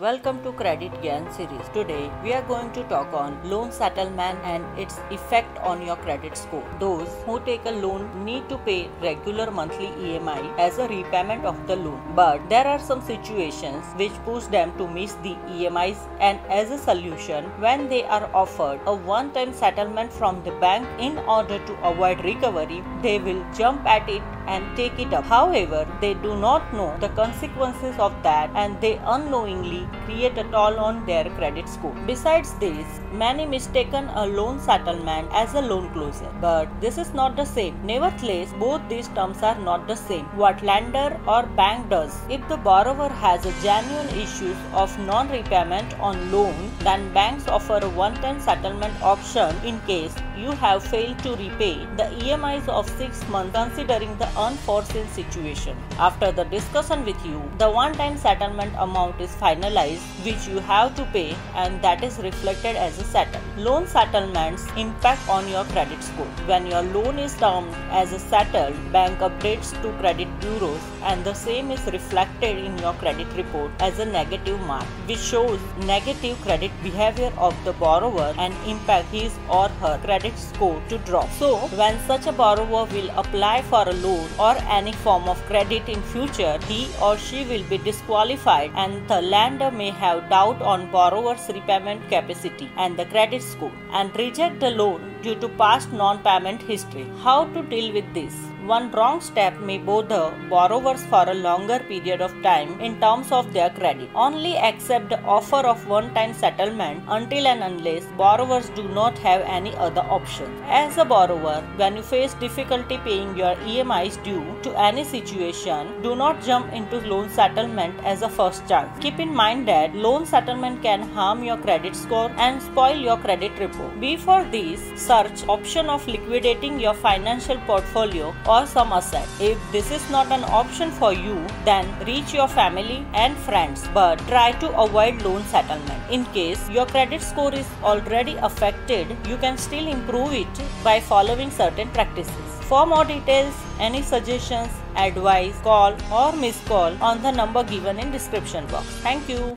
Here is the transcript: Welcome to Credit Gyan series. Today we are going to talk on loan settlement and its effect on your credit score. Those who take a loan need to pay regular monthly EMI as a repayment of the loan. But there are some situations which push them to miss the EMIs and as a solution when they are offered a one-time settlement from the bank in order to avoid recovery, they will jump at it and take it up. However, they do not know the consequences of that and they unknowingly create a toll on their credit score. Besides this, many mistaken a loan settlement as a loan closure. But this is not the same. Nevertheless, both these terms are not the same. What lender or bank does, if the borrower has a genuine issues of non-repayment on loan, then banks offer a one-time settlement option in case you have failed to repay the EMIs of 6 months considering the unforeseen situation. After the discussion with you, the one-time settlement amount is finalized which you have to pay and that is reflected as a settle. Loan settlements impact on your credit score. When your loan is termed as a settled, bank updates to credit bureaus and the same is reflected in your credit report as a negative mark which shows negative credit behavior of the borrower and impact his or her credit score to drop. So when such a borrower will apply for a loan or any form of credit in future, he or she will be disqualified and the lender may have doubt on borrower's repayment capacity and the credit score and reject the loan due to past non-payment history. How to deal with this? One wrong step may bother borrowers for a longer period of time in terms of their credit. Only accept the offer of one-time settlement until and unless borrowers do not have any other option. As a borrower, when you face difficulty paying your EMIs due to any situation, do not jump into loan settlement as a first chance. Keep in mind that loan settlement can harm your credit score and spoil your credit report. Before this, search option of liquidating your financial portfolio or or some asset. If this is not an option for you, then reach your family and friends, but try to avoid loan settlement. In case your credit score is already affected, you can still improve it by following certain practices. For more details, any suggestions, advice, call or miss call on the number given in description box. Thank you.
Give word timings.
Welcome 0.00 0.44
to 0.44 0.52
Credit 0.52 0.92
Gyan 1.02 1.24
series. 1.34 1.68
Today 1.74 2.08
we 2.22 2.32
are 2.32 2.42
going 2.42 2.70
to 2.74 2.84
talk 2.84 3.12
on 3.12 3.36
loan 3.42 3.72
settlement 3.72 4.38
and 4.44 4.62
its 4.78 5.00
effect 5.10 5.58
on 5.58 5.82
your 5.84 5.96
credit 5.96 6.36
score. 6.36 6.62
Those 6.78 7.08
who 7.26 7.40
take 7.40 7.66
a 7.66 7.72
loan 7.72 8.06
need 8.24 8.48
to 8.48 8.58
pay 8.58 8.88
regular 9.02 9.50
monthly 9.50 9.88
EMI 10.10 10.56
as 10.56 10.78
a 10.78 10.86
repayment 10.86 11.44
of 11.44 11.66
the 11.66 11.74
loan. 11.74 12.00
But 12.14 12.48
there 12.48 12.64
are 12.64 12.78
some 12.78 13.02
situations 13.02 13.84
which 13.96 14.12
push 14.24 14.44
them 14.44 14.72
to 14.78 14.86
miss 14.86 15.14
the 15.14 15.34
EMIs 15.56 16.06
and 16.20 16.38
as 16.48 16.70
a 16.70 16.78
solution 16.78 17.46
when 17.58 17.88
they 17.88 18.04
are 18.04 18.30
offered 18.32 18.78
a 18.86 18.94
one-time 18.94 19.52
settlement 19.52 20.12
from 20.12 20.44
the 20.44 20.52
bank 20.60 20.86
in 21.00 21.18
order 21.18 21.58
to 21.58 21.82
avoid 21.82 22.24
recovery, 22.24 22.84
they 23.02 23.18
will 23.18 23.44
jump 23.52 23.84
at 23.84 24.08
it 24.08 24.22
and 24.54 24.76
take 24.76 24.98
it 24.98 25.12
up. 25.12 25.24
However, 25.24 25.86
they 26.00 26.14
do 26.14 26.36
not 26.36 26.72
know 26.72 26.96
the 27.00 27.10
consequences 27.20 27.98
of 27.98 28.14
that 28.22 28.50
and 28.54 28.80
they 28.80 28.94
unknowingly 29.04 29.86
create 30.04 30.38
a 30.38 30.44
toll 30.44 30.78
on 30.78 31.04
their 31.06 31.24
credit 31.38 31.68
score. 31.68 31.94
Besides 32.06 32.54
this, 32.64 33.00
many 33.12 33.46
mistaken 33.46 34.08
a 34.14 34.26
loan 34.26 34.60
settlement 34.60 35.28
as 35.32 35.54
a 35.54 35.60
loan 35.60 35.90
closure. 35.92 36.32
But 36.40 36.68
this 36.80 36.98
is 36.98 37.12
not 37.14 37.36
the 37.36 37.44
same. 37.44 37.74
Nevertheless, 37.84 38.52
both 38.58 38.88
these 38.88 39.08
terms 39.08 39.42
are 39.42 39.58
not 39.58 39.86
the 39.86 39.96
same. 39.96 40.24
What 40.42 40.62
lender 40.62 41.20
or 41.26 41.42
bank 41.60 41.90
does, 41.90 42.18
if 42.28 42.46
the 42.48 42.56
borrower 42.56 43.08
has 43.08 43.46
a 43.46 43.52
genuine 43.62 44.08
issues 44.24 44.56
of 44.72 44.98
non-repayment 45.00 45.98
on 46.00 46.32
loan, 46.32 46.70
then 46.80 47.12
banks 47.12 47.48
offer 47.48 47.78
a 47.82 47.88
one-time 47.90 48.40
settlement 48.40 49.02
option 49.02 49.54
in 49.64 49.80
case 49.82 50.14
you 50.36 50.52
have 50.52 50.82
failed 50.82 51.18
to 51.20 51.30
repay 51.36 51.74
the 51.96 52.08
EMIs 52.24 52.68
of 52.68 52.88
6 52.98 53.28
months 53.28 53.54
considering 53.54 54.16
the 54.18 54.28
unforeseen 54.38 55.06
situation. 55.08 55.76
After 55.98 56.30
the 56.30 56.44
discussion 56.44 57.04
with 57.04 57.24
you, 57.26 57.42
the 57.58 57.70
one-time 57.70 58.16
settlement 58.16 58.72
amount 58.78 59.20
is 59.20 59.34
finalized 59.34 60.04
which 60.24 60.46
you 60.48 60.60
have 60.60 60.94
to 60.96 61.04
pay 61.06 61.36
and 61.54 61.82
that 61.82 62.04
is 62.04 62.18
reflected 62.18 62.76
as 62.76 62.98
a 62.98 63.04
settle. 63.04 63.40
Loan 63.56 63.86
settlements 63.86 64.66
impact 64.76 65.28
on 65.28 65.48
your 65.48 65.64
credit 65.64 66.02
score. 66.02 66.26
When 66.46 66.66
your 66.66 66.82
loan 66.82 67.18
is 67.18 67.36
termed 67.36 67.74
as 67.90 68.12
a 68.12 68.18
settled, 68.18 68.76
bank 68.92 69.18
updates 69.18 69.70
to 69.82 69.92
credit 69.98 70.28
bureaus 70.40 70.80
and 71.02 71.24
the 71.24 71.34
same 71.34 71.70
is 71.70 71.84
reflected 71.86 72.58
in 72.58 72.78
your 72.78 72.92
credit 72.94 73.26
report 73.36 73.70
as 73.80 73.98
a 73.98 74.04
negative 74.04 74.60
mark 74.60 74.84
which 75.06 75.18
shows 75.18 75.60
negative 75.84 76.40
credit 76.42 76.70
behavior 76.82 77.32
of 77.38 77.54
the 77.64 77.72
borrower 77.72 78.34
and 78.38 78.54
impact 78.66 79.08
his 79.08 79.36
or 79.50 79.68
her 79.80 79.98
credit 80.04 80.36
score 80.38 80.80
to 80.88 80.98
drop. 80.98 81.28
So 81.32 81.56
when 81.82 81.98
such 82.06 82.26
a 82.26 82.32
borrower 82.32 82.84
will 82.84 83.10
apply 83.18 83.62
for 83.62 83.88
a 83.88 83.92
loan 83.92 84.27
or 84.38 84.56
any 84.68 84.92
form 84.92 85.28
of 85.28 85.44
credit 85.46 85.88
in 85.88 86.02
future, 86.02 86.58
he 86.66 86.88
or 87.02 87.16
she 87.16 87.44
will 87.44 87.64
be 87.64 87.78
disqualified 87.78 88.70
and 88.74 89.06
the 89.08 89.20
lender 89.20 89.70
may 89.70 89.90
have 89.90 90.28
doubt 90.28 90.60
on 90.62 90.90
borrower's 90.90 91.48
repayment 91.48 92.08
capacity 92.08 92.70
and 92.76 92.96
the 92.96 93.06
credit 93.06 93.42
score 93.42 93.72
and 93.92 94.14
reject 94.16 94.60
the 94.60 94.70
loan 94.70 95.14
due 95.22 95.34
to 95.36 95.48
past 95.48 95.92
non-payment 95.92 96.62
history. 96.62 97.06
How 97.22 97.44
to 97.54 97.62
deal 97.62 97.92
with 97.92 98.12
this? 98.14 98.34
One 98.68 98.90
wrong 98.90 99.22
step 99.22 99.58
may 99.60 99.78
bother 99.78 100.24
borrowers 100.50 101.02
for 101.06 101.24
a 101.26 101.32
longer 101.32 101.78
period 101.90 102.20
of 102.20 102.32
time 102.42 102.78
in 102.80 103.00
terms 103.00 103.32
of 103.32 103.54
their 103.54 103.70
credit. 103.70 104.10
Only 104.14 104.58
accept 104.58 105.08
the 105.08 105.20
offer 105.22 105.60
of 105.66 105.86
one-time 105.88 106.34
settlement 106.34 107.02
until 107.08 107.46
and 107.46 107.62
unless 107.62 108.04
borrowers 108.18 108.68
do 108.80 108.82
not 108.88 109.16
have 109.20 109.40
any 109.40 109.74
other 109.76 110.02
option. 110.02 110.50
As 110.66 110.98
a 110.98 111.06
borrower, 111.06 111.62
when 111.76 111.96
you 111.96 112.02
face 112.02 112.34
difficulty 112.34 112.98
paying 112.98 113.34
your 113.38 113.54
EMIs 113.72 114.22
due 114.22 114.44
to 114.64 114.78
any 114.78 115.02
situation, 115.02 116.02
do 116.02 116.14
not 116.14 116.44
jump 116.44 116.70
into 116.74 117.00
loan 117.12 117.30
settlement 117.30 117.98
as 118.04 118.20
a 118.20 118.28
first 118.28 118.68
chance. 118.68 118.90
Keep 119.00 119.18
in 119.18 119.34
mind 119.34 119.66
that 119.68 119.94
loan 119.94 120.26
settlement 120.26 120.82
can 120.82 121.08
harm 121.16 121.42
your 121.42 121.56
credit 121.56 121.96
score 121.96 122.30
and 122.36 122.60
spoil 122.60 122.98
your 122.98 123.16
credit 123.16 123.58
report. 123.58 123.98
Before 123.98 124.44
this, 124.44 124.78
search 125.00 125.48
option 125.48 125.88
of 125.88 126.06
liquidating 126.06 126.78
your 126.78 126.92
financial 126.92 127.56
portfolio 127.72 128.34
or 128.46 128.57
or 128.58 128.66
some 128.66 128.92
asset. 128.92 129.28
If 129.40 129.58
this 129.72 129.90
is 129.90 130.04
not 130.10 130.32
an 130.36 130.44
option 130.60 130.90
for 130.90 131.12
you, 131.12 131.36
then 131.64 131.86
reach 132.06 132.34
your 132.34 132.48
family 132.48 132.98
and 133.14 133.36
friends, 133.48 133.86
but 133.94 134.18
try 134.32 134.52
to 134.64 134.68
avoid 134.84 135.22
loan 135.22 135.42
settlement. 135.54 136.12
In 136.18 136.24
case 136.36 136.68
your 136.76 136.86
credit 136.86 137.22
score 137.22 137.54
is 137.54 137.68
already 137.82 138.36
affected, 138.50 139.16
you 139.26 139.36
can 139.36 139.56
still 139.56 139.86
improve 139.96 140.32
it 140.32 140.62
by 140.82 141.00
following 141.00 141.50
certain 141.50 141.88
practices. 141.90 142.48
For 142.70 142.84
more 142.86 143.04
details, 143.04 143.54
any 143.80 144.02
suggestions, 144.02 144.68
advice, 144.96 145.58
call 145.62 145.94
or 146.12 146.32
miss 146.32 146.58
call 146.66 147.02
on 147.02 147.22
the 147.22 147.30
number 147.30 147.64
given 147.64 147.98
in 147.98 148.10
description 148.10 148.66
box. 148.66 148.86
Thank 149.08 149.28
you. 149.28 149.40